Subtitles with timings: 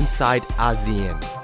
[0.00, 1.39] inside ASEAN.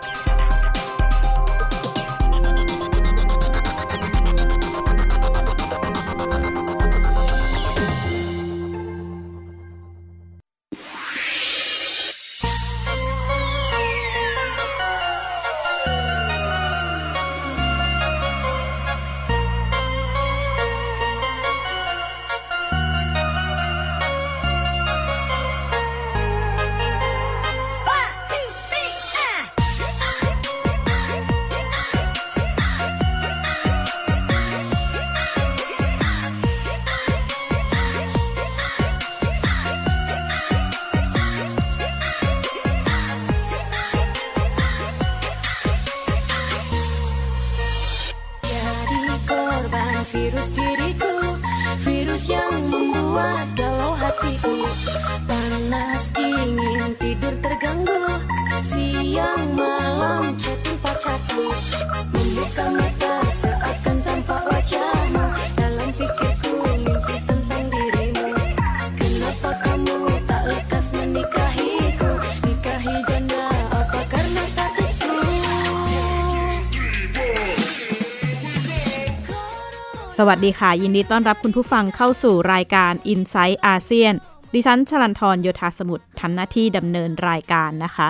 [80.29, 84.15] วัสดีค่ะ ยินดีต้อนรับคุณผู้ฟังเข้าสู่รายการ i n s i ซต์อาเซียน
[84.55, 88.09] ดิฉันชลันทรโยธาสมุทรทำหน้าที่ดำเนินรายการนะคะ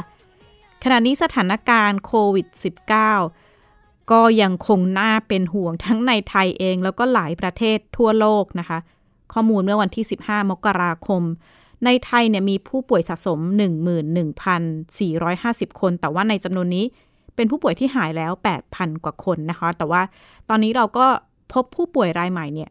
[0.84, 2.46] ขณะนี้สถานการณ์โควิด
[3.28, 8.78] -19 ก็ยังคงน่าเป็นห่วงทั้งในไทยเองแล้วก็หลายประเทศทั่วโลกนะคะ
[9.32, 11.22] ข้อมูลเมื่อวันที่ 15 มกราคม
[11.84, 13.40] ในไทยเนี่ยมีผู้ป่วยสะสม
[15.00, 16.84] 11,450 คน แต่ว่าในจำนวนนี้
[17.36, 18.32] เป็นผู้ป่วยที่หายแล้ว
[18.68, 20.02] 8,000 กว่าคนนะคะ แต่ว่า
[20.48, 21.06] ตอนนี้เราก็
[21.52, 22.70] พบผู้ป่วยรายใหม่เนี่ย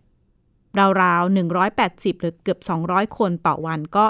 [1.01, 1.35] ราวๆ
[1.73, 4.05] 180 หรือเกือบ 200 คนต่อวันก็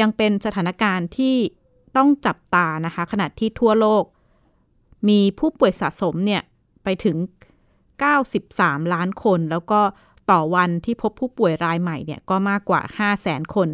[0.00, 1.36] ยังเป็นสถานการณ์ที่
[1.96, 4.04] ต้องจับตานะคะ ขณะที่ทั่วโลก
[5.08, 6.42] มีผู้ป่วยสะสมเนี่ย
[6.84, 7.16] ไปถึง
[8.04, 9.80] 93 ล้านคน แล้วก็
[10.30, 13.68] ต่อวันที่พบผู้ป่วยรายใหม่เนี่ยก็มากกว่า 5 0 0แสนคน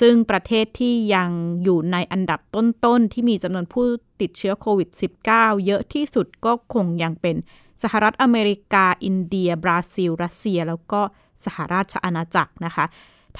[0.00, 1.30] ซึ่งประเทศที่ยัง
[1.62, 3.84] อยู่ในอันดับต้นๆ ที่มีจำนวนผู้
[4.20, 4.88] ติดเชื้อโควิด
[5.28, 7.36] -19 เยอะที่สุดก็คงยังเป็น
[7.82, 11.00] สหรัฐอเมริกา อินเดีย บราซิล รัสเซีย แล้วก็
[11.44, 12.84] สหราชอาณาจักรนะคะ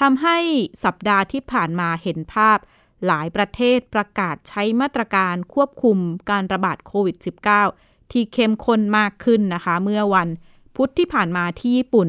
[0.00, 0.39] ทำให้
[0.84, 2.59] สัปดาห์ที่ผ่านมาเห็นภาพ
[3.06, 5.99] หลายประเทศประกาศใช้มาตรการควบคุม
[6.31, 7.17] การระบาดโควิด
[7.65, 10.28] -19 ที่เข้มข้นมากขึ้นนะคะ เมื่อวัน
[10.77, 12.09] พุธที่ผ่านมาที่ญี่ปุ่น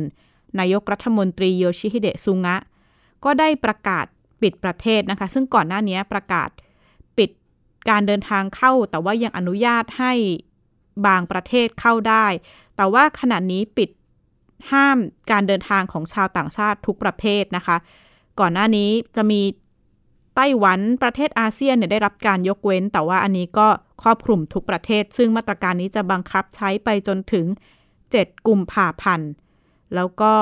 [0.59, 2.55] นายกรัฐมนตรีโยชิฮิเดะซุงะ
[3.23, 4.05] ก็ได้ประกาศ
[4.41, 6.49] ปิดประเทศนะคะ ซึ่งก่อนหน้านี้ประกาศ
[7.17, 7.29] ปิด
[7.89, 10.13] การเดินทางเข้า แต่ว่ายังอนุญาตให้
[11.07, 12.25] บางประเทศเข้าได้
[12.75, 13.89] แต่ว่าขณะนี้ปิด
[14.71, 14.97] ห้าม
[15.31, 17.77] การเดินทางของชาวต่างชาติทุกประเภทนะคะ
[18.39, 19.41] ก่อนหน้านี้จะมี
[20.35, 23.67] ไต้หวันประเทศอาเซียนเนี่ยได้รับการยกเว้น แต่ว่าอันนี้ก็
[24.03, 27.45] ครอบคลุมทุกประเทศ ซึ่งมาตรการนี้จะบังคับใช้ไปจนถึง
[27.95, 29.29] 7 กุมภาพันธ์
[29.95, 30.33] แล้วก็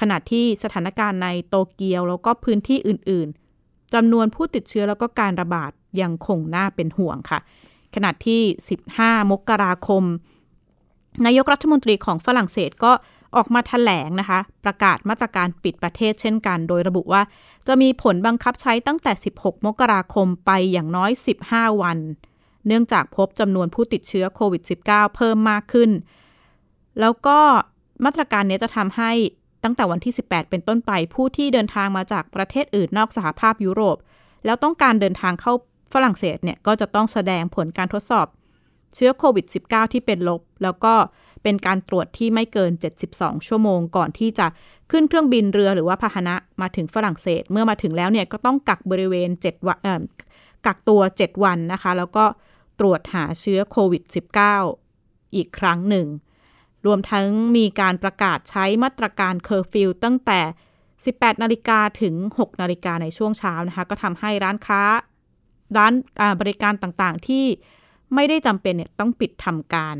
[0.00, 3.28] ขณะที่สถานการณ์ในโตเกียวแล้วก็พื้นที่อื่น
[3.60, 7.40] ๆจำนวนผู้ติดเชื้อแล้วก็การระบาดยังคงน่าเป็นห่วงค่ะ
[7.94, 8.42] ขณะที่
[8.86, 10.04] 15 มกราคม
[11.26, 12.92] นายกรัฐมนตรีของฝรั่งเศสก็
[13.36, 17.22] ออกมาแถลงนะคะ ประกาศมาตรการปิดประเทศเช่นกัน โดยระบุว่า
[17.66, 21.10] จะมีผลบังคับใช้ตั้งแต่ 16 มกราคมไปอย่างน้อย
[21.46, 21.98] 15 วัน
[22.66, 25.90] เนื่องจากพบจำนวนผู้ติดเชื้อโควิด -19 เพิ่มมากขึ้น
[27.00, 27.38] แล้วก็
[28.04, 29.12] มาตรการนี้จะทำให้
[29.64, 33.96] ตั้งแต่วันที่ 18 เป็นต้นไปผู้ที่เดินทางมาจากประเทศอื่นนอกสหภาพยุโรป
[34.44, 35.52] แล้วต้องการเดินทางเข้า
[35.94, 38.26] ฝรั่งเศสเนี่ยก็จะต้องแสดงผลการทดสอบ
[38.94, 40.94] เชื้อโควิด -19 ที่เป็นลบ แล้วก็
[41.42, 42.72] เป็นการตรวจที่ไม่เกิน
[43.08, 44.46] 72 ชั่วโมง ก่อนที่จะ
[44.90, 50.00] ขึ้นเครื่องบินเรือหรือว่าพาหนะมาถึงฝรั่งเศส เมื่อมาถึงแล้วเนี่ยก็ต้องกักบริเวณ7วัน
[50.66, 52.24] กักตัว 7 วันนะคะ แล้วก็
[52.80, 54.02] ตรวจหาเชื้อโควิด
[54.70, 56.06] -19 อีกครั้งหนึ่ง
[56.86, 60.40] รวมทั้งมีการประกาศใช้มาตรการเคอร์ฟิวตั้งแต่
[60.92, 64.82] 18 นาฬิกาถึง 6 นาฬิกาในช่วงเช้านะคะ ก็ทำให้ร้านค้า
[65.78, 65.92] ร้าน
[66.40, 67.44] บริการต่างๆ ที่
[68.14, 69.96] ไม่ได้จำเป็นเนี่ยต้องปิดทำการ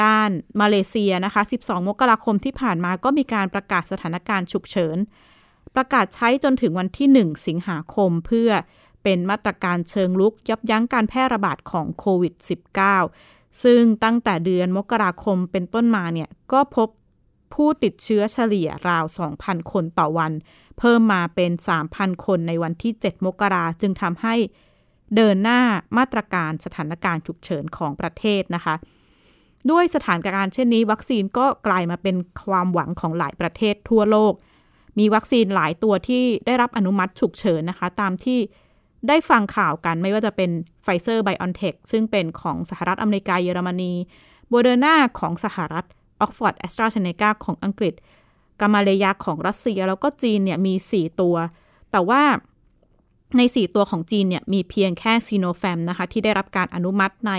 [0.00, 0.30] ด้าน
[0.60, 4.96] มาเลเซียนะคะ 12 มกราคมที่ผ่านมาก็มีการประกาศสถานการณ์ฉุกเฉิน
[5.74, 8.50] ประกาศใช้จนถึงวันที่ 1 สิงหาคมเพื่อ
[9.02, 12.34] เป็นมาตรการเชิงลุกยับยั้งการแพร่ระบาดของโควิด
[12.98, 16.88] -19 ซึ่งตั้งแต่เดือนมกราคมเป็นต้นมาเนี่ยก็พบ
[17.54, 19.04] ผู้ติดเชื้อเฉลี่ยราว
[19.38, 20.32] 2,000 คนต่อวัน
[20.78, 21.52] เพิ่มมาเป็น
[21.88, 24.34] 3,000 คนในวันที่ 7 มกราจึงทำให้
[25.16, 25.60] เดินหน้า
[25.98, 28.74] มาตรการสถานการณ์ฉุกเฉินของประเทศนะคะ
[29.70, 32.16] ด้วยสถานการณ์เช่นนี้ วัคซีนก็กลายมาเป็น
[32.46, 34.32] ความหวังของหลายประเทศทั่วโลก
[34.98, 38.38] มีวัคซีนหลายตัวที่ได้รับอนุมัติฉุกเฉินนะคะ ตามที่
[39.08, 40.50] ได้ฟังข่าวกันไม่ว่าจะเป็น
[40.82, 43.92] ไฟเซอร์ไบออนเทคซึ่งเป็นของสหรัฐอเมริกาเยอรมนี
[44.48, 45.84] โมเดอร์นาของสหรัฐ
[46.20, 47.94] ออกซ์ฟอร์ดแอสตราเซเนกาของอังกฤษ
[48.60, 51.36] กามาเลยาของรัสเซียแล้วก็จีนเนี่ยมี 4 ตัว
[51.92, 52.22] แต่ว่า
[53.36, 57.32] ใน 4 ตัวของจีนเนี่ยมีเพียงแค่ซิโนฟาร์มนะคะที่ได้รับการอนุมัติใน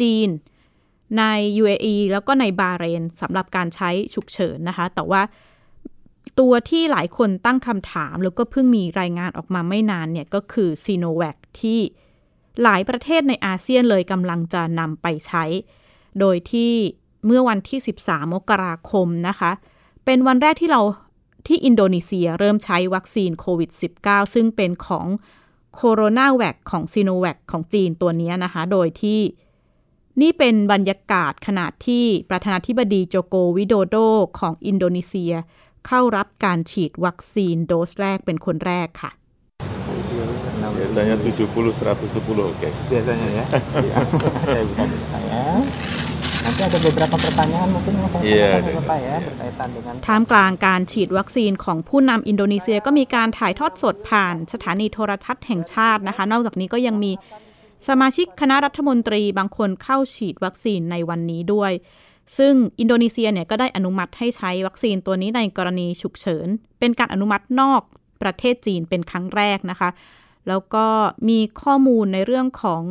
[0.00, 0.28] จีน
[1.18, 1.24] ใน
[1.62, 5.22] UAE แล้วก็ในบาเรนสำหรับการใช้ฉุกเฉินนะคะ แต่ว่า
[6.40, 11.80] ตัวที่หลายคนตั้งคำถามแล้วก็เพิ่งมีรายงานออกมาไม่นานเนี่ยก็คือซีโนแวคที่
[12.62, 15.44] หลายประเทศในอาเซียนเลยกำลังจะนำไปใช้
[16.20, 16.72] โดยที่
[17.26, 19.50] เมื่อวันที่ 13 มกราคมนะคะ
[20.04, 20.80] เป็นวันแรกที่เรา
[21.46, 23.70] ที่อินโดนีเซียเริ่มใช้วัคซีนโควิด
[24.02, 25.06] -19 ซึ่งเป็นของ
[25.74, 29.20] โคโรนาแวคของซีโนแวคของจีนตัวนี้นะคะ โดยที่
[30.20, 33.96] นี่เป็นบรรยากาศขณะที่ประธานาธิบดีโจโกวิโดโด
[34.38, 35.32] ของอินโดนีเซีย
[35.86, 39.12] เข้ารับการฉีดวัคซีนโดสแรกเป็นคนแรกค่ะ
[40.78, 42.68] Biasanya 70 110 oke.
[42.90, 43.44] biasanya ya.
[44.46, 45.42] saya bisa bertanya.
[46.58, 49.18] Nanti ada beberapa pertanyaan mungkin yang saya Iya, tanyakan ke iya, Bapak ya iya.
[49.22, 57.12] berkaitan dengan ท่ามกลางการฉีดวัคซีนของผู้นำอินโดนีเซียก็มีการถ่ายทอดสดผ่านสถานีโทรทัศน์แห่งชาตินะคะ นอกจากนี้ก็ยังมี
[57.88, 61.72] สมาชิกคณะรัฐมนตรีบางคนเข้าฉีดวัคซีนในวันนี้ด้วย
[62.38, 66.46] ซึ่งอินโดนีเซียเนี่ยก็ได้อนุมัติให้ใช้วัคซีนตัวนี้ในกรณีฉุกเฉิน
[66.78, 67.82] เป็นการอนุมัตินอก
[68.22, 69.90] ประเทศจีนเป็นครั้งแรกนะคะ
[70.48, 70.86] แล้วก็
[71.28, 72.82] มีข้อมูลในเรื่องของ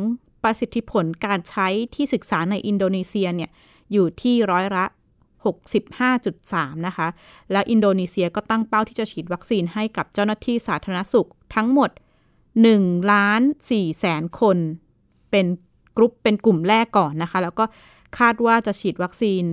[0.42, 3.50] ประสิทธิผลการใช้ที่ศึกษาในอินโดนีเซียเนี่ย
[3.92, 4.84] อยู่ที่ร้อยละ
[5.64, 7.08] 65.3 นะคะ
[7.52, 11.90] และอินโดนีเซียก็ตั้งเป้าที่จะฉีดวัคซีนให้กับเจ้าหน้าที่สาธารณสุขทั้งหมด
[12.50, 14.56] 1ล้าน4แสนคน
[15.30, 15.46] เป็น
[15.96, 17.64] กลุ่มเป็นกลุ่มแรกก่อนนะคะ แล้วก็
[18.18, 19.44] คาดว่าจะฉีดวัคซีน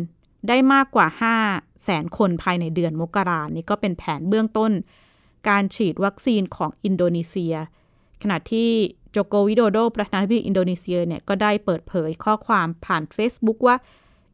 [0.47, 1.07] ได้มากกว่า
[1.45, 4.71] 5 แสนคนภายในเดือนมกรานี่ก็เป็นแผนเบื้องต้น
[5.49, 7.55] การฉีดวัคซีนของอินโดนีเซีย
[8.23, 8.69] ขณะที่
[9.11, 13.75] โจโกวิโดโดประธานาธิบดีอินโดนีเซียเนี่ยก็ได้เปิดเผยข้อความผ่าน Facebook ว่า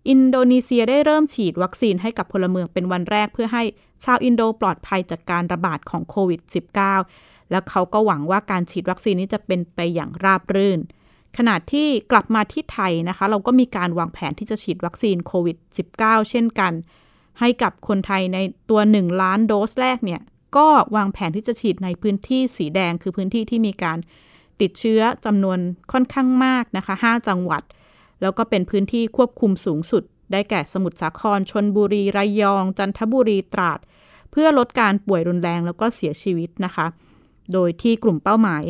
[0.10, 3.64] อินโดนีเซียได้เริ่มฉีดวัคซีนให้กับพลเมืองเป็นวันแรกเพื่อให้
[4.04, 6.42] ชาวอินโดปลอดภัยจากการระบาดของโควิด
[6.96, 10.80] -19 แล้วเขาก็หวังว่าการฉีดวัคซีนนี้จะเป็นไปอย่างราบรื่น
[11.38, 15.58] ขณะที่กลับมาที่ไทยนะคะ เราก็มีการวางแผนที่จะฉีดวัคซีนโควิด
[15.94, 16.74] -19 เช่นกัน
[17.40, 18.38] ให้กับคนไทยใน
[18.70, 20.22] ตัว 1 ล้านโดสแรกเนี่ย
[20.56, 23.98] ก็วางแผนที่จะฉีดในพื้นที่สีแดงคือพื้นที่ที่มีการ
[24.62, 25.60] ติดเชื้อจำนวน
[25.92, 27.64] ค่อนข้างมากนะคะ 5 จังหวัด
[28.22, 33.80] แล้วก็เป็นพื้นที่ควบคุมสูงสุด ได้แก่สมุทรสาครชนบุรี ระยอง จันทบุรีตราด
[34.32, 36.88] เพื่อลดการป่วยรุนแรงแล้วก็เสียชีวิตนะคะ
[37.54, 38.64] โดยที่กลุ่มเป้าหมาย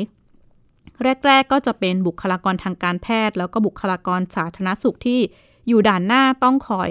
[1.25, 5.19] แรก ๆ ก็จะเป็นบุคลากรทางการแพทย์ แล้วก็บุคลากรสาธารณสุขที่
[5.67, 6.89] อยู่ด่านหน้าต้องคอย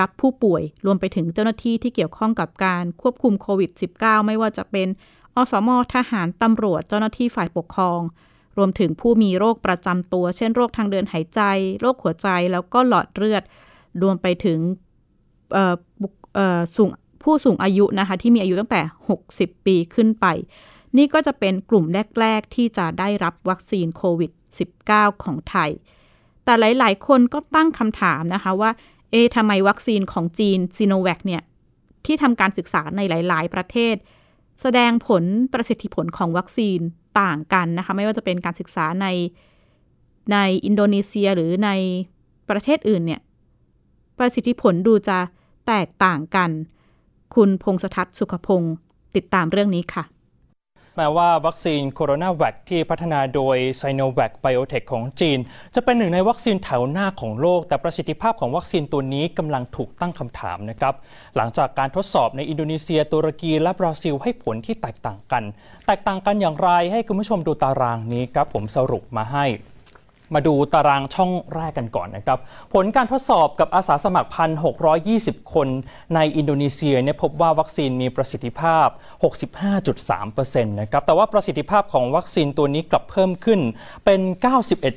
[0.00, 3.70] รับผู้ป่วย รวมไปถึงเจ้าหน้าที่ที่เกี่ยวข้องกับการควบคุมโควิด
[4.00, 4.88] -19 ไม่ว่าจะเป็น
[5.36, 8.00] อสมทหารตำรวจเจ้าหน้าที่ฝ่ายปกครอง
[8.58, 11.40] รวมถึงผู้มีโรคประจำตัว เช่นโรคทางเดินหายใจ
[11.80, 13.42] โรคหัวใจแล้วก็หลอดเลือด
[14.02, 14.58] รวมไปถึง
[16.76, 16.90] สูง
[17.22, 18.82] ผู้สูงอายุนะคะที่มีอายุตั้งแต่
[19.24, 20.26] 60 ปีขึ้นไป
[20.96, 21.84] นี่ก็จะเป็นกลุ่ม
[22.20, 24.30] แรก ๆ ที่จะได้รับวัคซีนโควิด
[24.76, 25.70] -19 ของไทย
[26.44, 28.70] แต่หลาย ๆ คนก็ตั้งคำถามนะคะว่า
[29.10, 31.42] เอ๊ะทำไมวัคซีนของจีนซีโนแวคเนี่ย
[32.06, 33.94] ที่ทำการศึกษาในหลาย ๆ ประเทศ
[34.60, 36.78] แสดงผลประสิทธิผลของวัคซีน
[37.20, 39.06] ต่างกันนะคะ ไม่ว่าจะเป็นการศึกษาใน
[40.32, 41.70] ในอินโดนีเซียหรือใน
[42.50, 43.20] ประเทศอื่นเนี่ย
[44.18, 45.18] ประสิทธิผลดูจะ
[45.68, 46.50] แตกต่างกัน
[47.34, 48.74] คุณพงษทัศน์สุขพงศ์
[49.16, 50.04] ติดตามเรื่องนี้ค่ะ
[50.98, 55.38] แม้ว่าวัคซีนโคโรนาแวคที่พัฒนาโดยไซโนแวคไบโอเทคของจีน
[55.74, 60.94] จะเป็นหนึ่งในวัคซีนแถวหน้าของโลก แต่ประสิทธิภาพของวัคซีนตัวนี้กำลังถูกตั้งคำถามนะครับ
[61.36, 65.42] หลังจากการทดสอบในอินโดนีเซีย ตุรกีและบราซิลให้ผลที่แตกต่างกัน
[65.86, 69.44] แตกต่างกันอย่างไรให้คุณผู้ชมดูตารางนี้ครับผมสรุปมาให้
[70.34, 72.38] มาดูตารางช่องแรกกันก่อนนะครับ
[72.74, 74.28] ผลการทดสอบกับอาสาสมัคร
[74.90, 75.68] 1,620 คน
[76.14, 78.88] ในอินโดนีเซียเนี่ยพบว่าวัคซีนมีประสิทธิภาพ
[79.86, 83.60] 65.3%นะครับแต่ว่าประสิทธิภาพของวัคซีนตัวนี้กลับเพิ่มขึ้น
[84.04, 84.20] เป็น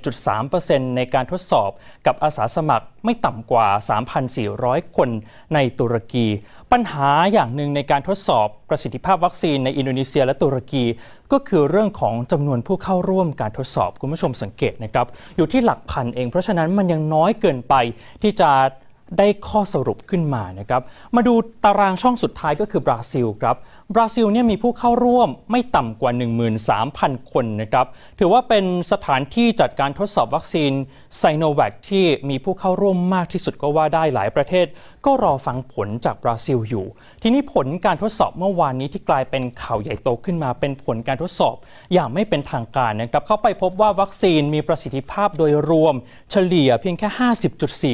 [0.09, 1.69] 91.3%ในการทดสอบ
[2.05, 3.67] กับอาสาสมัคร ไม่ต่ำกว่า
[4.31, 5.09] 3,400 คน
[5.53, 6.27] ในตุรกี
[6.71, 10.85] ปัญหาอย่างหนึ่งในการทดสอบประสิทธิภาพวัคซีนในอินโดนีเซียและตุรกี
[11.31, 17.75] ก็คือเรื่องของจำนวนผู้เข้าร่วมการทดสอบคุณผู้ชมสังเกตนะครับ อยู่ที่หลักพันเอง เพราะฉะนั้นมันยังน้อยเกินไป
[18.21, 18.49] ที่จะ
[19.17, 20.81] ได้ข้อสรุปขึ้นมานะครับ
[21.15, 21.33] มาดู
[21.65, 23.55] ตารางช่องสุดท้ายก็คือบราซิลครับ
[23.95, 26.11] บราซิลเนี่ยมีผู้เข้าร่วมไม่ต่ำกว่า
[26.71, 27.85] 13,000 คนนะครับ
[28.19, 30.71] ถือว่าเป็นสถานที่จัดการทดสอบวัคซีน
[31.17, 34.65] ไซโนแวคที่มีผู้เข้าร่วมมากที่สุดก็ว่าได้หลายประเทศ
[35.05, 36.85] ก็รอฟังผลจากบราซิลอยู่
[37.21, 41.55] ทีนี้ผลการทดสอบเมื่อวานนี้ที่กลายเป็นข่าวใหญ่โตขึ้นมา เป็นผลการทดสอบ
[41.93, 45.95] อย่างไม่เป็นทางการนะครับเข้าไปพบว่าวัคซีนมีประสิทธิภาพโดยรวม
[46.31, 47.09] เฉลี่ยเพียงแค่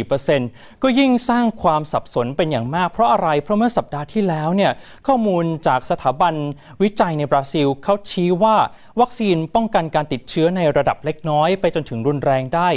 [0.04, 4.72] 50.4%ก็ยิ่งสร้างความสับสนเป็นอย่างมาก เพราะอะไร เพราะเมื่อสัปดาห์ที่แล้วเนี่ย
[5.08, 6.34] ข้อมูลจากสถาบัน
[6.82, 8.56] วิจัยในบราซิลเขาชี้ว่า
[9.02, 12.70] วัคซีนป้องกันการติดเชื้อในระดับเล็กน้อย ไปจนถึงรุนแรงได้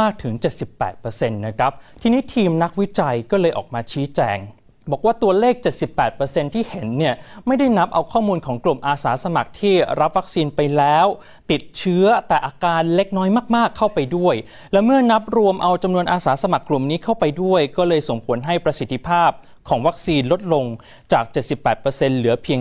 [0.00, 0.32] มากถึง
[0.88, 4.38] 78%นะครับทีนี้ทีมนักวิจัยก็เลยออกมาชี้แจง
[4.90, 5.54] บอกว่าตัวเลข
[6.04, 7.14] 78%ที่เห็นเนี่ย
[7.46, 11.06] ไม่ได้นับเอาข้อมูลของกลุ่มอาสาสมัครที่รับวัคซีนไปแล้ว
[11.50, 14.34] ติดเชื้อแต่อาการเล็กน้อยมากๆเข้าไปด้วย
[14.72, 19.30] และเมื่อนับรวมเอาจำนวนอาสาสมัครกลุ่มนี้เข้าไปด้วย ก็เลยส่งผลให้ประสิทธิภาพ
[19.68, 20.64] ของวัคซีนลดลง
[21.12, 21.24] จาก
[21.70, 22.60] 78%เหลือเพียง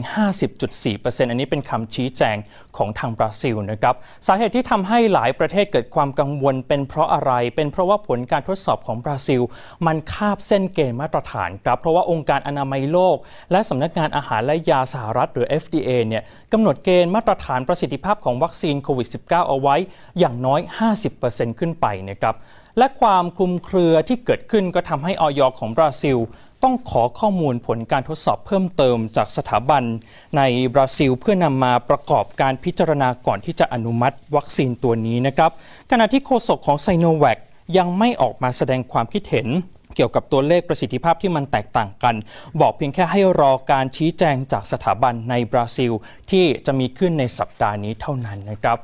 [0.66, 2.38] 50.4%อันนี้เป็นคำชี้แจง
[2.78, 3.96] ของทางบราซิลนะครับ
[4.28, 9.42] สาเหตุที่ทำให้หลายประเทศเกิดความกังวลเป็นเพราะอะไร เป็นเพราะว่าผลการทดสอบของบราซิล
[9.86, 13.18] มันคาบเส้นเกณฑ์มาตรฐานครับ เพราะว่าองค์การอนามัยโลก
[13.52, 16.24] และสำนักงานอาหารและยาสหรัฐหรือ FDA เนี่ย
[16.54, 19.76] กำหนดเกณฑ์มาตรฐานประสิทธิภาพของวัคซีนโควิด -19 เอาไว้
[20.20, 20.60] อย่างน้อย
[21.10, 22.36] 50%ขึ้นไปนะครับ
[22.80, 26.18] และความคลุมเครือที่เกิดขึ้นก็ทำให้ออยของบราซิล
[26.64, 29.84] ต้องขอข้อมูลผลการทดสอบเพิ่มเติมจากสถาบัน
[30.38, 30.42] ใน
[30.74, 35.52] บราซิลเพื่อนำมาประกอบการพิจารณาก่อนที่จะอนุมัติวัคซีนตัวนี้นะครับ
[35.92, 37.40] ขณะที่โฆษกของไซโนแวค
[37.78, 39.48] ยังไม่ออกมาแสดงความคิดเห็น
[39.96, 42.16] เกี่ยวกับตัวเลขประสิทธิภาพที่มันแตกต่างกัน
[42.62, 45.92] บอกเพียงแค่ให้รอการชี้แจงจากสถาบันในบราซิล
[46.32, 48.78] ที่จะมีขึ้นในสัปดาห์นี้เท่านั้นนะครับ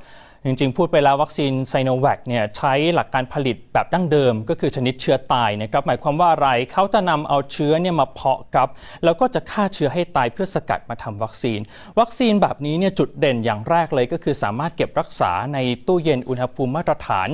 [0.46, 8.70] จริงๆ พูดไปแล้ววัคซีนไซโนแวคเนี่ยใช้หลักการผลิตแบบดั้งเดิม ก็คือชนิดเชื้อตายนะครับหมายความว่าอะไรเขาจะนำเอาเชื้อเนี่ยมาเพาะครับ
[9.04, 11.60] แล้วก็จะฆ่าเชื้อให้ตายเพื่อสกัดมาทำวัคซีน
[12.00, 15.58] วัคซีนแบบนี้เนี่ยจุดเด่นอย่างแรกเลยก็คือสามารถเก็บรักษาใน
[15.88, 17.30] ตู้เย็นอุณหภูมิมาตรฐาน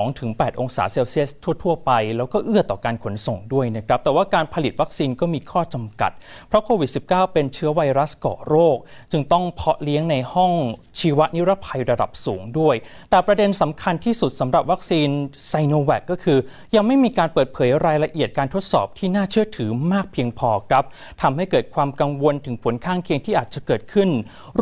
[0.00, 1.30] 2-8 องศาเซลเซียส
[1.62, 6.12] ทั่ว ๆ ไป แล้วก็เอื้อต่อการขนส่งด้วยนะครับแต่ว่าการผลิตวัคซีนก็มีข้อจำกัด
[6.48, 8.76] เพราะโควิด -19 เป็นเชื้อไวรัสก่อโรค
[9.12, 10.52] จึงต้องเพาะเลี้ยงในห้อง
[10.98, 12.74] ชีวนิรภัยระดับสูงด้วย
[13.10, 15.08] แต่ประเด็นสำคัญที่สุดสำหรับวัคซีน
[15.48, 16.38] ไซโนแวคก็คือ
[16.74, 20.84] ยังไม่มีการเปิดเผยรายละเอียดการทดสอบที่น่าเชื่อถือมากเพียงพอครับ
[21.22, 24.10] ทำให้เกิดความกังวลถึงผลข้างเคียงที่อาจจะเกิดขึ้น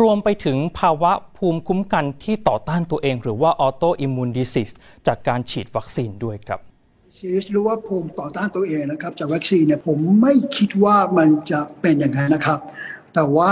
[0.00, 4.70] รวมไปถึงภาวะภูมิคุ้มกันที่ต่อต้านตัวเอง หรือว่าออโตอิมมูนดิซิส
[5.06, 6.60] จากการฉีดวัคซีนด้วยครับ
[7.16, 12.58] ซีรีส์รู้ว่าภูมิต่อต้านตัวเองนะครับจากวัคซีนเนี่ยผมไม่คิดว่ามันจะเป็นอย่างนั้นนะครับ
[13.14, 13.50] แต่ว่า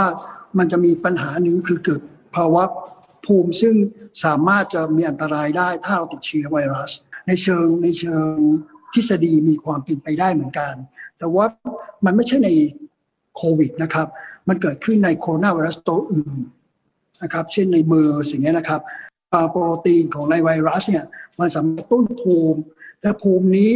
[0.59, 2.01] มันจะมีปัญหาหนึ่งคือเกิด
[2.37, 2.63] ภาวะ
[3.27, 3.75] ภูมิซึ่ง
[4.25, 6.91] สามารถจะมีอันตรายได้ถ้าเราติดเชื้อไวรัส
[7.27, 8.35] ในเชิงในเชิง
[8.93, 10.75] ทฤษฎีมีความเป็นไปได้เหมือนกัน
[11.19, 11.45] แต่ว่า
[12.05, 12.51] มันไม่ใช่ใน
[13.37, 14.07] โควิดนะครับ
[14.49, 16.39] มันเกิดขึ้นในโคโรนาไวรัสตัวอื่น
[17.23, 18.81] นะครับ เช่นในมือสิ่งนี้นะครับ
[19.51, 21.05] โปรตีนของในไวรัสเนี่ย
[21.41, 22.61] มันสามารถต้นภูมิ
[23.03, 23.71] และภูมินี้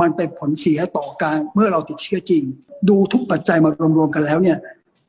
[0.00, 2.42] มันเป็นผลเสียต่อการเมื่อเราติดเชื้อจริง
[2.88, 4.58] ดูทุกปัจจัยมารวมๆกันแล้วเนี่ย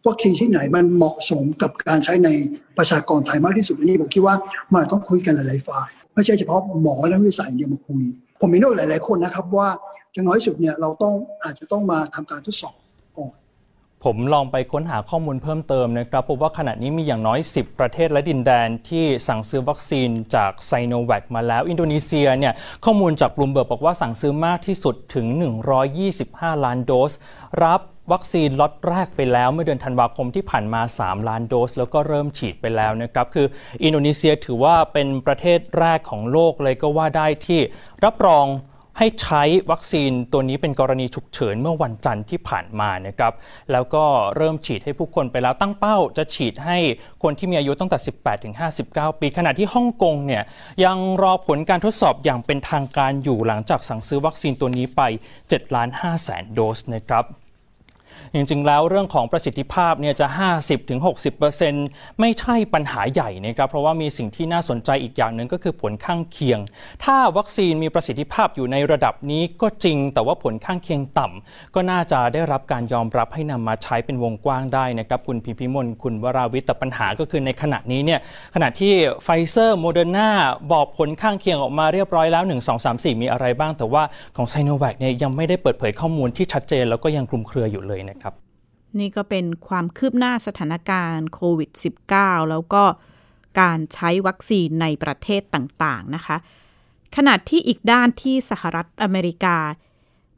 [0.08, 2.30] วัคซีนที่ไหนมันเหมาะสมกับการใช้ใน
[2.78, 4.36] ประชากรไทยมากที่สุดอันนี้ผมคิดว่า
[4.74, 8.04] มันต้องคุยกันหลายๆฝ่าย ไม่ใช่เฉพาะหมอและวิทยาศาสตร์อย่างเดียวมาคุย
[8.42, 9.70] ผมมีโน้ตหลาย ๆคนนะครับว่า
[10.14, 12.76] อย่างน้อยสุดเนี่ยเราต้องอาจจะต้องมาทำการทดสอบ
[13.18, 13.36] ก่อน
[14.06, 22.54] ผมลองไปค้นหาข้อมูลเพิ่มเติมนะครับพบว่าขณะนี้มีอย่างน้อย 10 ประเทศและดินแดนที่สั่งซื้อวัคซีนจากไซโนแวคมาแล้ว อินโดนีเซียเนี่ย
[22.86, 25.28] ข้อมูลจากบลูมเบิร์กบอกว่าสั่งซื้อมากที่สุดถึง
[25.96, 27.14] 125 ล้านโดส
[27.64, 33.48] รับ วัคซีนล็อตแรกไปแล้วเมื่อเดือนธันวาคมที่ผ่านมา 3 ล้านโดส แล้วก็เริ่มฉีดไปแล้วนะครับ คือ
[33.84, 37.60] อินโดนีเซียถือว่าเป็นประเทศแรกของโลกเลยก็ว่าได้ที่
[38.06, 38.48] รับรอง
[38.98, 43.34] ให้ใช้วัคซีนตัวนี้เป็นกรณีฉุกเฉินเมื่อวันจันทร์ที่ผ่านมานะครับ
[43.72, 44.04] แล้วก็
[44.36, 46.78] เริ่มฉีดให้ผู้คนไปแล้วตั้งเป้า จะฉีดให้
[47.24, 48.56] คนที่มีอายุตั้งแต่ 18 ถึง
[48.88, 50.44] 59 ปี ขณะที่ฮ่องกงเนี่ย
[50.84, 55.02] ยังรอผลการทดสอบอย่างเป็นทางการอยู่หลังจากสั่งซื้อวัคซีนตัวนี้ไป
[55.42, 57.26] 7 ล้าน5แสนโดสนะครับ
[58.34, 60.28] จริง ๆ แล้วเรื่องของประสิทธิภาพเนี่ยจะ
[61.04, 66.60] 50-60%ไม่ใช่ปัญหาใหญ่นะครับเพราะว่ามีสิ่งที่น่าสนใจอีกอย่างหนึ่งก็คือผลข้างเคียง
[67.04, 78.20] ถ้าวัคซีนมีประสิทธิภาพอยู่ในระดับนี้ก็จริง แต่ว่าผลข้างเคียงต่ำก็น่าจะได้รับการยอมรับให้นำมาใช้เป็นวงกว้างได้นะครับคุณพิพิมลคุณวราวิทย์แต่ปัญหาก็คือในขณะนี้เนี่ย
[78.56, 78.94] ขณะที่
[79.24, 80.30] ไฟเซอร์โมเดอร์นา
[80.72, 84.04] บอกผลข้างเคียงออกมาเรียบร้อยแล้ว 1 2 3 4 มีอะไรบ้าง แต่ว่า
[84.36, 88.34] ของไซโนแวคเนี่ยยังไม่ได้เปิดเผยข้อมูลที่ชัดเจนแล้วก็ยังคลุมเครืออยู่เลยนะครับ
[89.00, 91.70] นี่ก็เป็นความคืบหน้าสถานการณ์โควิด
[92.12, 92.84] -19 แล้วก็
[93.60, 96.38] การใช้วัคซีนในประเทศต่างๆนะคะ
[97.16, 99.58] ขณะที่อีกด้านที่สหรัฐอเมริกา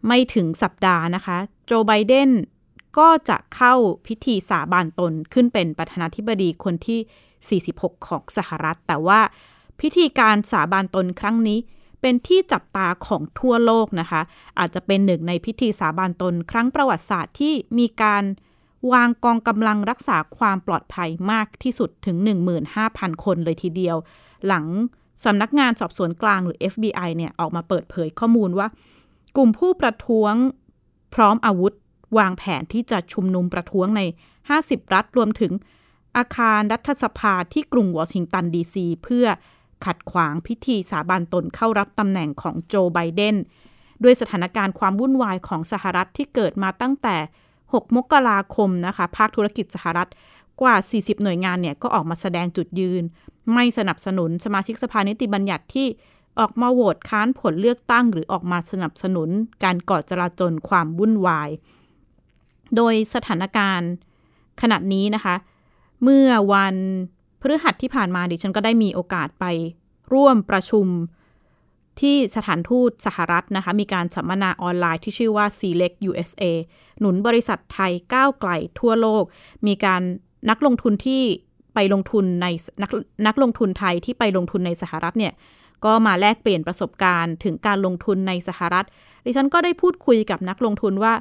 [0.08, 2.30] ไม่ถึงสัปดาห์นะคะ โจไบเดน
[2.98, 3.74] ก็จะเข้า
[4.08, 9.20] พิธีสาบานตนขึ้นเป็นประธานาธิบดีคนที่ 46 ของสหรัฐ แต่ว่า
[9.82, 11.60] พิธีการสาบานตนครั้งนี้
[12.02, 14.22] เป็นที่จับตาของทั่วโลกนะคะ
[14.60, 18.24] อาจจะเป็นหนึ่งในพิธีสาบานตนครั้งประวัติศาสตร์ที่มีการ
[18.94, 22.18] วางกองกำลังรักษาความปลอดภัยมากที่สุดถึง
[22.72, 23.98] 15,000 คนเลยทีเดียว
[24.48, 24.66] หลัง
[25.26, 28.68] สำนักงานสอบสวนกลางหรือ FBI เนี่ยออกมาเปิดเผยข้อมูลว่า
[29.36, 30.34] กลุ่มผู้ประท้วง
[31.16, 31.74] พร้อมอาวุธ
[32.18, 34.02] วางแผนที่จะชุมนุมประท้วงใน
[34.48, 35.52] 50 รัฐรวมถึง
[36.18, 39.26] อาคารรัฐสภาที่กรุงวอชิงตันดีซีเพื่อ
[39.86, 43.36] ขัดขวางพิธีสาบานตนเข้ารับตำแหน่งของโจไบเดน
[44.04, 47.16] ด้วยสถานการณ์ความวุ่นวายของสหรัฐที่เกิดมาตั้งแต่
[47.58, 50.10] 6 มกราคมนะคะ ภาคธุรกิจสหรัฐ
[50.62, 53.04] กว่า 40 หน่วยงานเนี่ยก็ออกมาแสดงจุดยืน
[53.54, 55.88] ไม่สนับสนุนสมาชิกสภานิติบัญญัติที่
[56.40, 59.30] ออกมาโหวตค้านผลเลือกตั้ง หรือออกมาสนับสนุน
[59.64, 61.50] การก่อจราจรความวุ่นวาย
[62.76, 63.90] โดยสถานการณ์
[64.62, 65.36] ขณะนี้นะคะ
[66.04, 66.76] เมื่อวัน
[67.42, 69.46] พฤหัสที่ผ่านมาดิฉันก็ได้มีโอกาสไป
[70.14, 70.88] ร่วมประชุม
[72.00, 76.44] ที่สถานทูตสหรัฐนะคะ มีการสัมมนาออนไลน์ที่ชื่อว่า Select USA
[77.00, 79.24] หนุนบริษัทไทยก้าวไกลทั่วโลก
[79.68, 80.02] มีการ
[80.50, 81.22] นักลงทุนที่
[81.76, 82.48] ไปลงทุนใน
[82.82, 82.92] นัก
[83.28, 85.34] นักลงทุนไทยที่ไปลงทุนในสหรัฐเนี่ย
[85.86, 88.86] ก็มาแลกเปลี่ยนประสบการณ์ถึงการลงทุนในสหรัฐ
[89.26, 91.14] ดิฉันก็ได้พูดคุยกับนักลงทุนว่า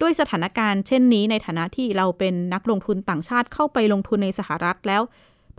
[0.00, 5.02] ด้วยสถานการณ์เช่นนี้ในฐานะที่เราเป็นนักลงทุนต่างชาติเข้าไปลงทุนในสหรัฐแล้ว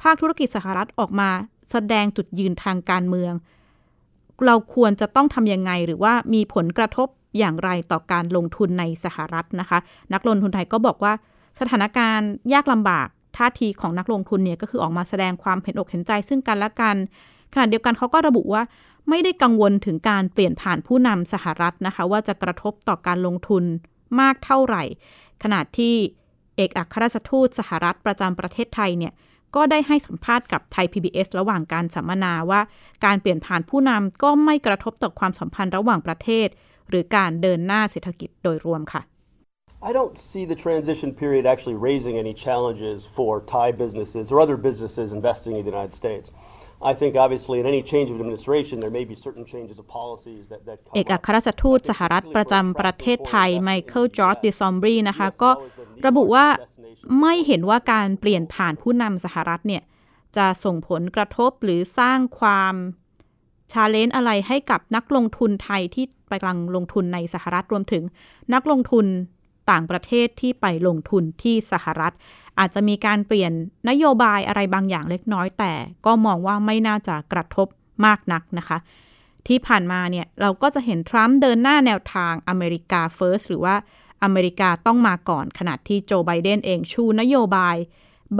[0.01, 1.29] ภาคธุรกิจสหรัฐออกมา
[1.71, 3.33] แสดงจุดยืนทางการเมือง
[4.45, 7.07] เราควรจะต้องทำยังไงหรือว่ามีผลกระทบ
[7.37, 9.79] อย่างไรต่อการลงทุนในสหรัฐนะคะ
[10.13, 11.13] นักลงทุนไทยก็บอกว่า
[11.59, 13.07] สถานการณ์ยากลำบาก
[13.37, 16.95] ท่าทีของนักลงทุนเนี่ยก็คือออกมาแสดงความเห็นอกเห็นใจซึ่งกันและกัน
[17.53, 18.63] ขณะเดียวกันเขาก็ระบุว่า
[19.09, 23.63] ไม่ได้กังวลถึงการเปลี่ยนผ่านผู้นำสหรัฐนะคะ ว่าจะกระทบต่อการลงทุน
[24.19, 24.83] มากเท่าไหร่
[25.43, 25.93] ขณะที่
[26.55, 29.13] เอกอัครราชทูตสหรัฐประจำประเทศไทยเนี่ย
[29.55, 32.61] ก็ได้ให้สัมภาษณ์กับไทย PBS ระหว่างการสัมมนาว่า
[33.05, 36.47] การเปลี่ยนผ่านผู้นำก็ไม่กระทบต่อความสัมพันธ์ระหว่างประเทศ
[36.89, 39.03] หรือการเดินหน้าเศรษฐกิจโดยรวมค่ะ
[39.89, 44.55] I don't see the transition period actually raising any challenges for Thai businesses or other
[44.69, 46.31] businesses investing in the United States.
[46.91, 50.43] I think obviously in any change of administration there may be certain changes of policies
[50.51, 55.51] that, that come เอกอัครราชทูตสหรัฐประจำประเทศไทยไมเคิลจอร์จดิซอมบรีนะคะ ก็
[56.07, 56.45] ระบุว่า
[57.21, 59.83] ไม่เห็นว่าการเปลี่ยนผ่านผู้นำสหรัฐเนี่ย
[60.37, 62.73] จะส่งผลกระทบหรือสร้างความ
[63.71, 68.03] challenge อะไรให้กับนักลงทุนไทยที่ไปกำลังลงทุนในสหรัฐรวมถึง
[68.53, 69.05] นักลงทุน
[69.71, 72.13] ต่างประเทศที่ไปลงทุนที่สหรัฐ
[72.59, 73.51] อาจจะมีการเปลี่ยน
[73.89, 75.73] นโยบายอะไรบางอย่างเล็กน้อย แต่
[76.05, 77.67] ก็มองว่าไม่น่าจะกระทบ
[78.05, 78.77] มากนักนะคะ
[79.47, 83.75] ที่ผ่านมาเนี่ยเราก็จะเห็นทรัมป์เดินหน้าแนวทาง America First หรือว่า
[84.23, 87.75] อเมริกาต้องมาก่อนขณะที่โจไบเดนเองชูนโยบาย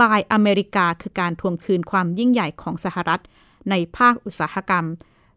[0.00, 3.22] Buy America คือการทวงคืนความยิ่งใหญ่ของสหรัฐ
[3.70, 4.84] ในภาคอุตสาหกรรม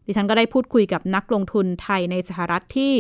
[0.06, 2.94] ดิฉันก็ได้พูดคุยกับนักลงทุนไทยในสหรัฐที่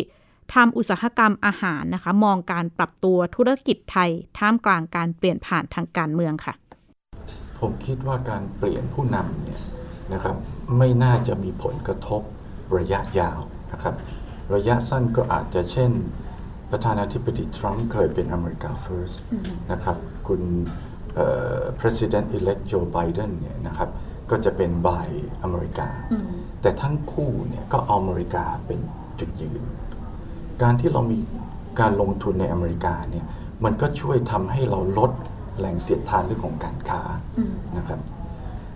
[0.54, 6.54] ทำอุตสาหกรรมอาหารนะคะ มองการปรับตัวธุรกิจไทย ท่ามกลางการเปลี่ยนผ่านทางการเมืองค่ะ
[7.60, 9.62] ผมคิดว่าการเปลี่ยนผู้นำเนี่ย
[10.14, 10.36] นะครับ
[10.78, 12.22] ไม่น่าจะมีผลกระทบ
[12.78, 13.40] ระยะยาว
[13.72, 13.96] นะครับ
[14.54, 15.92] ระยะสั้นก็อาจจะเช่น
[16.72, 19.16] ประธานาธิบดีทรัมป์เคยเป็นอเมริกา first
[19.72, 20.42] นะครับคุณ
[21.16, 21.28] เอ่
[21.60, 23.90] อ president elect Joe Biden เนี่ยนะครับ
[24.30, 25.10] ก็จะเป็น by
[25.44, 25.90] อเมริกา
[26.62, 28.80] แต่ทั้งคู่เนี่ยก็เอาอเมริกาเป็น
[29.20, 29.62] จุดยืน
[30.62, 31.20] การที่เรามี
[31.80, 33.26] การลงทุนในอเมริกาเนี่ย
[33.64, 35.12] มันก็ช่วยทำให้เราลด
[35.58, 37.02] แหล่งเสียดทานเรื่องของการค้า
[37.78, 38.00] นะครับ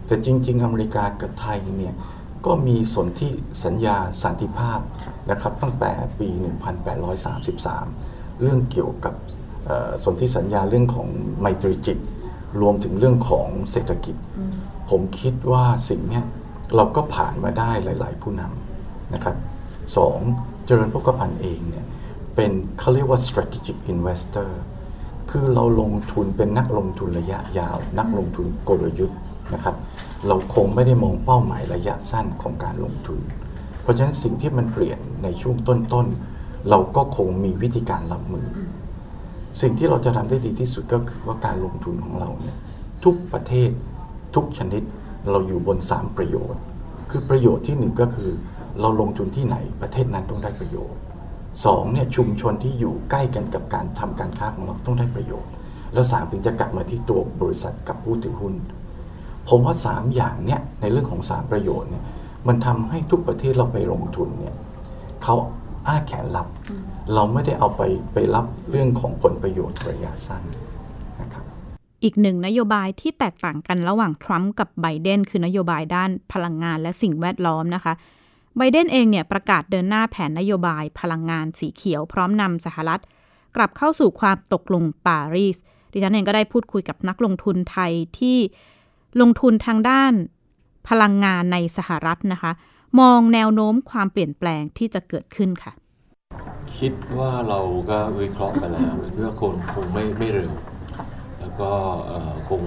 [0.07, 1.93] แต่จริง ๆ อเมริกากับไทยเนี่ย
[2.45, 3.29] ก็มีสนธิ
[3.63, 4.79] สัญญาสันติภาพ
[5.31, 6.29] นะครับตั้งแต่ปี
[7.55, 9.15] 1833 เรื่องเกี่ยวกับ
[10.03, 11.07] สนธิสัญญาเรื่องของ
[11.39, 11.99] ไมตรีจิต
[12.61, 14.15] รวมถึงเรื่องของเศรษฐกิจ
[14.89, 16.21] ผมคิดว่าสิ่งนี้
[16.75, 19.35] เราก็ผ่านมาได้หลาย ๆ ผู้นำนะครับ
[19.97, 20.17] สอง
[20.65, 21.85] เจริญพกพันธ์เองเนี่ย
[22.35, 24.49] เป็นเขาเรียกว่า strategic investor
[25.31, 29.19] คือเราลงทุนเป็นนักลงทุนระยะยาว นักลงทุนกลยุทธ์
[29.53, 29.75] นะครับ
[30.27, 33.19] เราคงไม่ได้มองเป้าหมายระยะสั้นของการลงทุน
[33.81, 38.47] เพราะฉะนั้นสิ่งที่มันเปลี่ยนในช่วงต้นๆ เราก็คงมีวิธีการรับมือ
[39.61, 42.57] สิ่งที่เราจะทำได้ดีที่สุดก็คือว่าการลงทุนของเราเนี่ย
[43.03, 43.69] ทุกประเทศ
[44.35, 44.83] ทุกชนิด
[45.29, 46.61] เราอยู่บน 3 ประโยชน์
[47.09, 48.31] คือประโยชน์ที่หนึ่งก็คือ
[48.81, 50.99] เราลงทุนที่ไหนประเทศนั้นต้องได้ประโยชน์
[51.65, 55.51] สองเนี่ยชุมชนที่อยู่ใกล้กันกับการทำการค้าของเราต้องได้ประโยชน์
[55.93, 58.55] แล้วสามถึงจะกลับมาที่ตัวบริษัทกับผู้ถือหุ้น
[59.49, 62.03] ผมว่า 3 อย่างเนี่ยในเรื่องของ 3 ประโยชน์เนี่ย
[62.47, 64.55] มันทำให้ทุกประเทศเราไปลงทุนเนี่ย
[65.23, 65.35] เขา
[65.87, 66.47] อ้าแขนรับ
[67.13, 67.81] เราไม่ได้เอาไป
[68.13, 70.43] ไปรับเรื่องของผลประโยชน์ระยะสั้น
[71.21, 71.43] นะครับ
[72.03, 77.93] อีกหนึ่งนโยบายที่แตกต่างกันระหว่างทรัมป์กับไบเดนคือนโยบายด้านพลังงานและสิ่งแวดล้อมนะคะ
[78.57, 83.01] ไบเดนเองเนี่ยประกาศเดินหน้าแผนนโยบายพลังงานสีเขียว พร้อมนำสหรัฐ
[83.55, 85.57] กลับเข้าสู่ความตกลงปารีส
[85.91, 88.37] ดิฉันเองก็ได้พูดคุยกับนักลงทุนไทยที่
[89.21, 90.13] ลงทุนทางด้าน
[90.89, 92.51] พลังงานในสหรัฐนะคะ
[92.99, 95.73] มองแนวโน้มความเปลี่ยนแปลงที่จะเกิดขึ้นค่ะ
[96.77, 100.51] คิดว่าเราก็วิเคราะห์ไปแล้วคิดว่าคงคงไม่ไม่เร็ว
[101.39, 101.71] แล้วก็
[102.49, 102.61] คง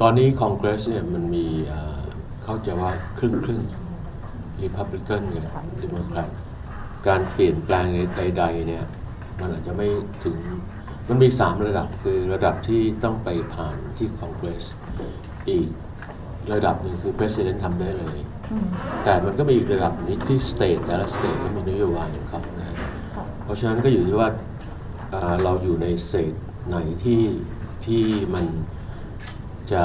[0.00, 1.46] ตอนนี้คอนเกรสเนี่ยมันมี
[2.44, 3.62] เข้าใจว่าครึ่งครึ่ง
[4.60, 5.44] รีพับลิกันกับ
[5.80, 6.30] ดิโมแครต
[7.06, 8.84] การเปลี่ยนแปลงใดๆเนี่ย
[9.40, 9.86] มันอาจจะไม่
[10.24, 10.36] ถึง
[11.08, 14.64] มันมี 3 ระดับคือระดับที่ต้องไปผ่านที่คอนเกรส
[15.48, 15.68] อีก
[16.52, 18.18] ระดับหนึ่งคือ President ทำได้เลย
[19.04, 22.76] แต่มันก็มีอีกระดับหนึ่งที่ state แต่ละ state ก็มีนโยบายของเขานะฮะ
[23.44, 24.28] เพราะฉะนั้นก็อยู่ที่ว่า
[25.14, 26.32] อ่าเราอยู่ใน state
[26.68, 27.22] ไหนที่
[27.84, 28.46] ที่มัน
[29.72, 29.84] จะ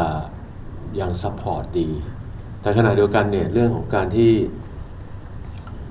[0.99, 1.89] ยัง support ดี
[2.61, 4.31] แต่ขณะเดียวกันเนี่ยเรื่องของการที่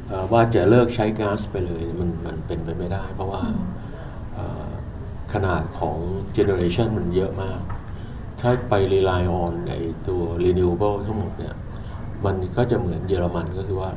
[0.06, 3.42] เอ่อว่าจะเลิกใช้ก๊าซไปเลยเนี่ยมันมันเป็นไปไม่ได้ เพราะว่า
[4.34, 4.68] เอ่อ
[5.32, 5.96] ขนาดของ
[6.32, 7.60] เจเนอเรชันมันเยอะมาก
[8.42, 9.72] ถ้าไป rely on ใน
[10.08, 11.54] ตัว renewable ทั้งหมดเนี่ย
[12.24, 13.90] มันก็จะเหมือนเยอรมันก็คือว่า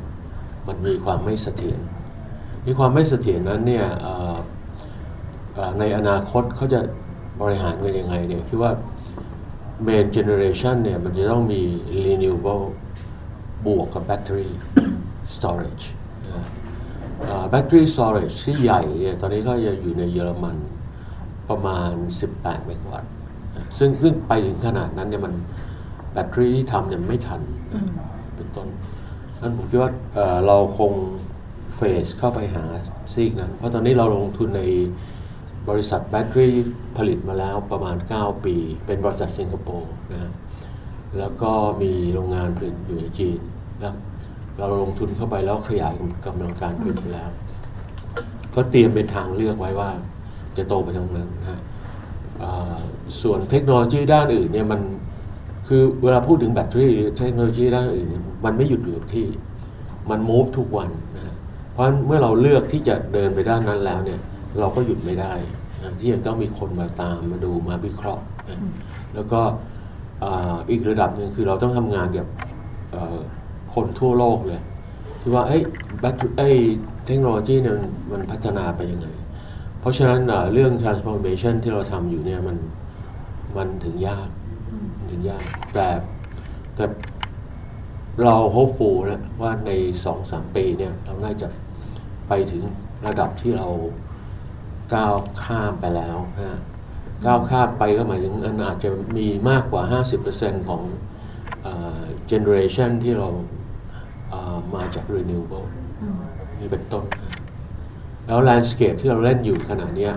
[0.66, 1.80] มันมีความไม่เสถียร
[2.66, 3.86] มีความไม่เสถียรนั้นเนี่ย
[5.78, 6.80] ในอนาคตเขาจะ
[7.40, 8.72] บริหารกันยังไงเนี่ยคิดว่า
[9.86, 11.62] main generation เนี่ยมันจะต้องมี
[12.04, 12.64] renewable
[13.66, 14.48] บวกกับ battery
[15.34, 15.84] storage
[16.26, 16.44] นะ
[17.24, 20.56] เอ่อ battery storage ที่ใหญ่เนี่ยตอนนี้ก็จะอยู่ในเยอรมัน
[21.48, 21.92] ประมาณ
[22.30, 23.15] 18 เมกะวัตต์
[23.78, 25.34] ซึ่งซึ่งไปถึงขนาดนั้นเนี่ยมัน
[26.12, 27.40] แบตเตอรี่ที่ทำเนี่ยไม่ทัน
[28.36, 28.68] เป็นต้น
[29.40, 30.92] นั้นผมคิดว่าเเราคง
[31.74, 32.64] เฟสเข้าไปหา
[33.12, 34.62] ซีกนั้น เพราะตอนนี้เราลงทุนใน
[35.68, 36.54] บริษัทแบตเตอรี่
[36.96, 40.32] ผลิตมาแล้วประมาณ 9 ปี เป็นบริษัทสิงคโปร์นะ
[41.18, 43.40] แล้วก็มีโรงงานผลิตอยู่ในจีน
[43.80, 43.94] แล้ว
[44.58, 45.94] เราลงทุนเข้าไปแล้วขยาย
[46.26, 47.30] กำลังการผลิตแล้ว
[48.54, 49.90] ก็เตรียมเป็นทางเลือกไว้ว่า
[50.56, 51.60] จะโตไปทางนั้นนะฮะ
[53.22, 54.80] ส่วนเทคโนโลยีด้านอื่นเนี่ยมัน
[55.68, 59.26] คือเวลาพูดถึงแบตเตอรี่หรือเทคโนโลยีด้านอื่นเนี่ยมันไม่หยุดอยู่กับที่
[60.10, 61.34] มัน move ทุกวันนะ
[61.72, 64.20] เพราะฉะนั้นเมื่อเราเลือกที่จะเดินไปด้านนั้นแล้วเนี่ย
[64.58, 65.32] เราก็หยุดไม่ได้
[65.82, 68.58] นะที่ยังต้องมีคนมาตามมาดูมาวิเคราะห์นะ
[69.14, 69.40] แล้วก็
[70.70, 72.26] อีกระดับหนึ่งคือเราต้องทำงานกับ
[73.74, 74.60] คนทั่วโลกเลย
[75.20, 75.62] ที่ว่าเอ้ย
[76.00, 76.56] แบตเอ้ย
[77.06, 77.76] เทคโนโลยีเนี่ย
[78.10, 79.06] มันพัฒนาไปยังไง
[79.86, 82.56] ราะฉะนั้นอะเรื่อง transformation ที่เราทำอยู่เนี่ยมัน
[83.56, 84.28] มันถึงยาก
[84.96, 85.44] มันถึงยาก
[85.74, 85.86] แต่
[86.76, 86.84] แต่
[88.24, 89.70] เรา hopeful นะว่าใน
[90.14, 91.48] 2-3 ปีเนี่ยเราน่าจะ
[92.28, 92.62] ไปถึง
[93.06, 93.68] ระดับที่เรา
[94.94, 96.60] ก้าวข้ามไปแล้วนะฮะ
[97.24, 99.82] ก้าวข้ามไปก็หมายถึงอันอาจจะมีมากกว่า
[100.26, 100.82] 50%ของ
[101.62, 103.28] เอ่อ generation ที่เรา
[104.32, 105.66] อ่ามาจาก renewable
[106.60, 107.04] นี่เป็นต้น
[108.26, 110.14] นะแล้ว landscape ที่เราเล่นอยู่ขณะเนี้ย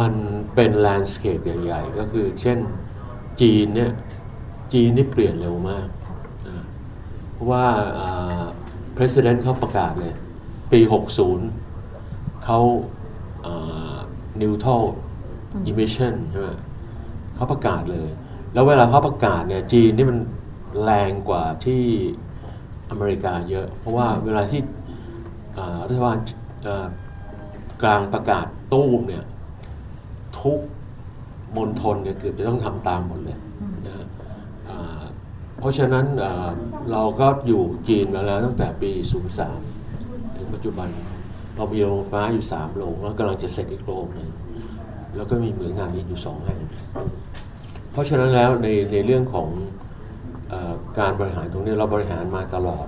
[0.00, 0.12] มัน
[0.54, 2.58] เป็น landscape ใหญ่ๆ ก็คือเช่น
[3.40, 3.92] จีนเนี่ย
[4.72, 5.86] จีนนี่เปลี่ยนเร็วมาก
[6.48, 6.64] นะ
[7.32, 7.66] เพราะว่า
[7.98, 8.42] อ่า
[8.96, 10.14] president เขาประกาศเลย
[10.72, 10.80] ปี
[11.62, 12.60] 60 เขา
[13.46, 13.96] อ่า
[14.40, 14.84] neutral
[15.70, 16.48] emission ใช่ไหม
[17.34, 18.10] เขาประกาศเลย
[18.52, 20.18] แล้วเวลาเขาประกาศเนี่ยจีนนี่มัน
[20.82, 21.82] แรงกว่าที่
[22.90, 24.79] อเมริกาเยอะ เพราะว่าเวลาที่อ่า
[25.88, 26.16] รัฐบาล
[27.82, 29.24] กลางประกาศตู้มเนี่ย
[30.40, 30.58] ทุก
[31.56, 33.38] มณฑลเนี่ยเกือบจะต้องทำตามหมดเลย
[33.86, 34.06] นะ
[35.58, 36.06] เพราะฉะนั้น
[36.92, 38.90] เราก็อยู่จีนมาแล้วตั้งแต่ปี
[39.64, 40.88] 03 ถึงปัจจุบัน
[41.56, 44.30] เรามีโรงไฟฟ้าอยู่ 3 โรงแล้วกำลังจะเสร็จอีกโรงหนึ่ง
[45.16, 46.60] แล้วก็มีเหมืองงานนี้อยู่ 2 แห่ง
[47.92, 49.48] เพราะฉะนั้นแล้วในในเรื่องของ
[50.52, 50.54] อ
[50.98, 52.86] การบริหารตรงนี้เราบริหารมาตลอด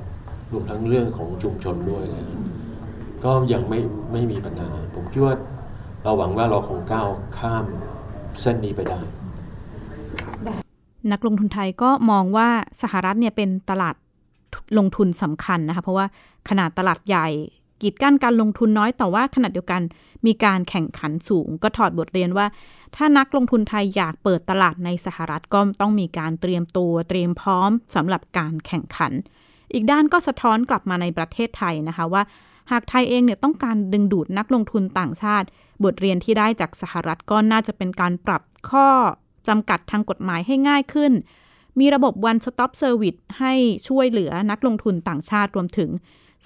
[0.52, 2.38] รวมทั้งเรื่องของชุมชนด้วยนะฮะ
[3.24, 3.80] ก็ยังไม่
[4.12, 5.34] ไม่มีปัญหา ผมคิดว่า
[6.02, 7.08] เราหวังว่าเราคงก้าว
[7.38, 7.64] ข้าม
[8.40, 9.00] เส้นนี้ไปได้
[11.12, 12.48] นักลงทุนไทยก็มองว่า
[12.82, 13.94] สหรัฐเนี่ยเป็นตลาด
[14.78, 16.06] ลงทุนสำคัญนะคะเพราะว่า
[16.48, 17.28] ขนาดตลาดใหญ่
[17.82, 19.82] กีดกั้นการลงทุนน้อยแต่ว่าขนาดเดียวกัน
[20.26, 22.46] มีการแข่งขันสูง ก็ถอดบทเรียนว่า
[22.96, 29.12] ถ้านักลงทุนไทยอยากเปิดตลาดในสหรัฐก็ต้องมีการเตรียมตัวเตรียมพร้อมสำหรับการแข่งขัน
[29.74, 32.22] อีกด้านก็สะท้อนกลับมาในประเทศไทยนะคะว่า
[32.72, 35.46] หากไทยเองเนี่ยต้องการดึงดูดนักลงทุนต่างชาติ
[35.84, 38.88] บทเรียนที่ได้จากสหรัฐก็น่าจะเป็นการปรับข้อ
[39.48, 41.12] จำกัดทางกฎหมายให้ง่ายขึ้น
[41.78, 43.54] มีระบบ one stop service ให้
[43.88, 45.90] ช่วยเหลือนักลงทุนต่างชาติรวมถึง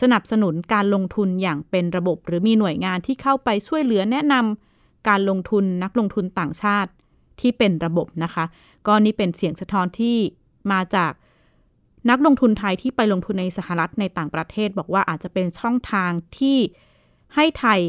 [0.01, 6.91] สนับสนุนการลงทุนอย่างเป็นระบบ หรือมีหน่วยงานที่เข้าไปช่วยเหลือแนะนำการลงทุนนักลงทุนต่างชาติ
[7.41, 8.45] ที่เป็นระบบนะคะ
[8.87, 10.17] ก็นี่เป็นเสียงสะท้อนที่
[10.73, 11.13] มาจาก
[12.11, 16.59] นักลงทุนไทยที่ไปลงทุนในสหรัฐในต่างประเทศ บอกว่าอาจจะเป็นช่องทางที่
[17.35, 17.81] ให้ไทย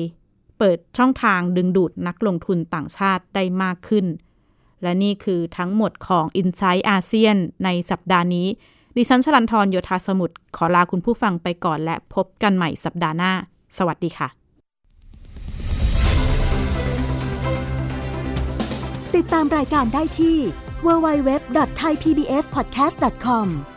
[0.57, 4.05] เปิดช่องทางดึงดูดนักลงทุนต่างชาติได้มากขึ้น
[4.81, 8.47] และนี่คือทั้งหมดของ i n s i ซต์อาเซียนในสัปดาห์นี้
[8.95, 13.33] ดิฉันชลันทรโยธาสมุทรขอลาคุณผู้ฟังไปก่อนและพบกันใหม่สัปดาห์หน้า
[13.77, 14.27] สวัสดีค่ะ
[19.15, 20.37] ติดตามรายการได้ที่
[20.85, 23.76] www.thaipbspodcast.com